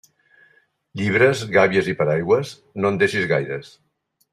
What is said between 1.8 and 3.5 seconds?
i paraigües, no en deixis